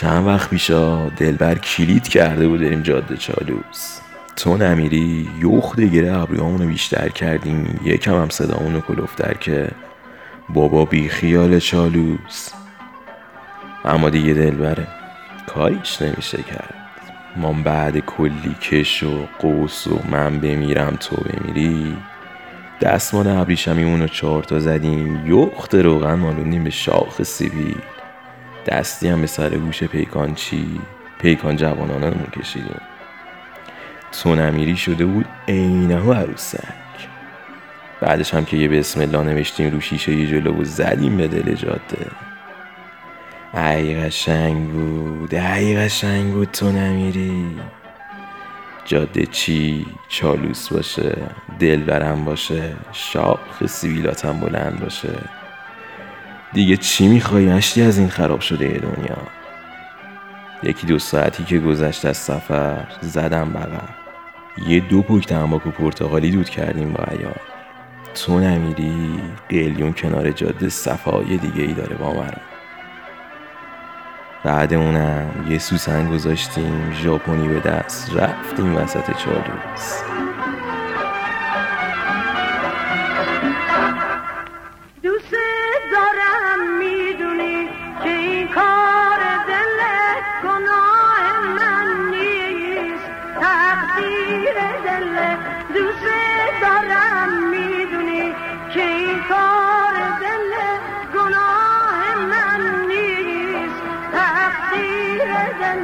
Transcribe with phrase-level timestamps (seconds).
[0.00, 4.00] چند وقت پیشا دلبر کلید کرده بود بریم جاده چالوس.
[4.36, 7.80] تو نمیری یخت گره ابریامونو بیشتر کردیم.
[7.84, 9.70] یکم هم صدامونو کلوفتر که
[10.48, 12.50] بابا بی خیال چالوس.
[13.84, 14.86] اما دیگه دلبره
[15.46, 16.74] کاریش نمیشه کرد.
[17.36, 21.96] ما بعد کلی کش و قوس و من بمیرم تو بمیری.
[22.80, 25.26] دستمال ابریشمیمون رو چهار تا زدیم.
[25.26, 27.76] یخت روغن مالونیم به شاخ سیبیل.
[28.66, 30.80] دستی هم به سر گوش پیکان چی؟
[31.18, 32.80] پیکان جوانانمون کشیدیم.
[34.12, 36.58] تو نمیری شده بود عینه عروسک.
[38.00, 41.54] بعدش هم که یه بسم الله نوشتیم رو شیشه یه جلو و زدیم به دل
[41.54, 42.06] جاده.
[43.54, 47.46] ای قشنگ بود ای قشنگ بود تو نمیری
[48.84, 51.16] جاده چی؟ چالوس باشه
[51.58, 55.18] دل برم باشه شاخ سیویلاتم بلند باشه.
[56.52, 59.18] دیگه چی می‌خوای مشتی از این خراب شده دنیا؟
[60.62, 63.86] یکی دو ساعتی که گذشت از سفر زدم بغل.
[64.66, 67.04] یه دو پوک تنباکو پرتغالی دود کردیم با
[68.14, 72.40] تو نمیری؟ قلیون کنار جاده صفای دیگه ای داره با مرا
[74.44, 80.19] بعد اونم یه سوسن گذاشتیم ژاپنی به دست رفتیم وسط چالوس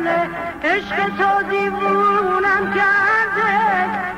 [0.05, 0.29] دل
[0.69, 3.53] عشق تو دیوونم کرده.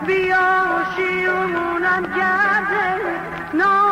[0.06, 3.00] بیا شیونم کرده.
[3.54, 3.87] ناز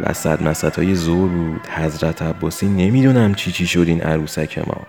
[0.00, 1.66] وسط مسط های زور بود.
[1.66, 4.86] حضرت عباسی نمی‌دونم چی چی شد این عروسک ما.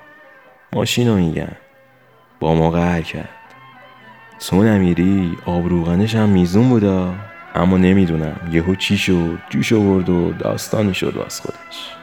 [0.74, 1.56] ماشین رو میگن.
[2.40, 3.30] با ما قهر کرد.
[4.40, 7.14] تو نمیری آبروغنش هم میزون بودا.
[7.56, 9.38] اما نمی‌دونم یهو چی شد.
[9.50, 11.96] جوش آورد و داستانی شد واس خودش.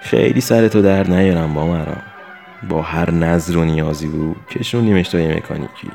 [0.00, 1.96] خیلی سر تو در نیارم با مرا
[2.68, 4.36] با هر نظر و نیازی بود.
[4.50, 5.90] کشوندیمش تا یه مکانیکی.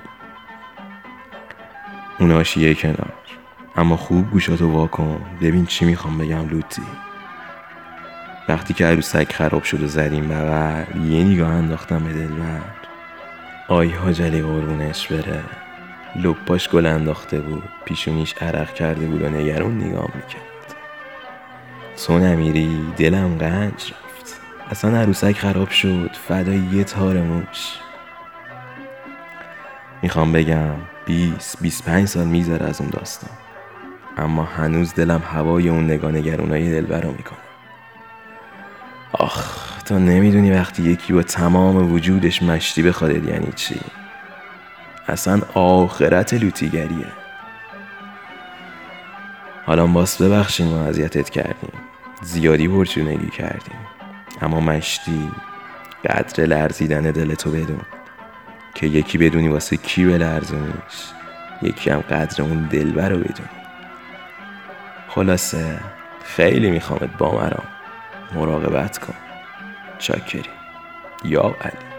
[2.20, 3.14] اون آشیه کنار.
[3.76, 5.22] اما خوب گوشاتو واکن.
[5.42, 6.82] ببین چی می‌خوام بگم لوتی.
[8.50, 12.62] وقتی که عروسک خراب شد و زدیم بغل یه نگاه انداختم به دلبر.
[13.68, 15.44] آی حاجلی قربونش بره.
[16.16, 17.64] لپاش گل انداخته بود.
[17.86, 20.76] پیشونیش عرق کرده بود و نگرون نگاه می‌کرد.
[22.06, 24.42] تو نمیری دلم قنج رفت.
[24.72, 26.12] اصلا عروسک خراب شد.
[26.28, 27.80] فدای یه تار موش.
[30.02, 33.30] می‌خوام بگم 20 25 سال می‌ذاره از اون داستان.
[34.18, 37.40] اما هنوز دلم هوای اون نگاه نگرونای دلبر می‌کنه.
[39.14, 43.80] آخ تو نمی‌دونی وقتی یکی با تمام وجودش مشتی بخواد یعنی چی؟
[45.08, 47.08] اصلا آخرت لوتیگریه.
[49.66, 51.74] حالا باس ببخشین ما اذیتت کردیم.
[52.22, 53.78] زیادی پرچونگی کردیم.
[54.42, 55.32] اما مشتی
[56.06, 57.82] قدر لرزیدن دل تو بدون.
[58.76, 61.12] که یکی بدونی واسه کی بلرزونیش
[61.62, 63.61] یکی هم قدر اون دلبر رو بدونی.
[65.16, 65.80] خلاصه
[66.24, 67.64] خیلی میخوامت با مرا
[68.36, 69.14] مراقبت کن.
[70.00, 70.50] چاکری.
[71.24, 71.91] یا علی.